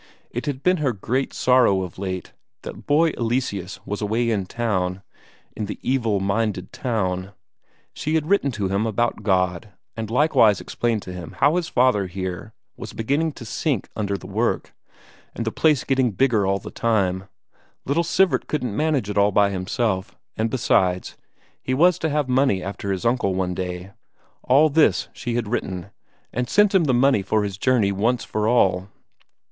It 0.31 0.47
had 0.47 0.63
been 0.63 0.77
her 0.77 0.93
great 0.93 1.31
sorrow 1.31 1.83
of 1.83 1.99
late 1.99 2.33
that 2.63 2.87
boy 2.87 3.09
Eleseus 3.19 3.79
was 3.85 4.01
away 4.01 4.31
in 4.31 4.47
town 4.47 5.03
in 5.55 5.65
the 5.67 5.77
evil 5.83 6.19
minded 6.19 6.73
town; 6.73 7.33
she 7.93 8.15
had 8.15 8.27
written 8.27 8.49
to 8.53 8.67
him 8.67 8.87
about 8.87 9.21
God, 9.21 9.69
and 9.95 10.09
likewise 10.09 10.59
explained 10.59 11.03
to 11.03 11.13
him 11.13 11.35
how 11.39 11.55
his 11.55 11.67
father 11.69 12.07
here 12.07 12.51
was 12.75 12.93
beginning 12.93 13.31
to 13.33 13.45
sink 13.45 13.89
under 13.95 14.17
the 14.17 14.25
work, 14.25 14.73
and 15.35 15.45
the 15.45 15.51
place 15.51 15.83
getting 15.83 16.09
bigger 16.09 16.47
all 16.47 16.57
the 16.57 16.71
time; 16.71 17.25
little 17.85 18.03
Sivert 18.03 18.47
couldn't 18.47 18.75
manage 18.75 19.07
it 19.07 19.19
all 19.19 19.31
by 19.31 19.51
himself, 19.51 20.17
and 20.35 20.49
besides, 20.49 21.15
he 21.61 21.75
was 21.75 21.99
to 21.99 22.09
have 22.09 22.27
money 22.27 22.63
after 22.63 22.91
his 22.91 23.05
uncle 23.05 23.35
one 23.35 23.53
day 23.53 23.91
all 24.41 24.67
this 24.67 25.09
she 25.13 25.35
had 25.35 25.47
written, 25.47 25.91
and 26.33 26.49
sent 26.49 26.73
him 26.73 26.85
the 26.85 26.91
money 26.91 27.21
for 27.21 27.43
his 27.43 27.55
journey 27.55 27.91
once 27.91 28.23
for 28.23 28.47
all. 28.47 28.87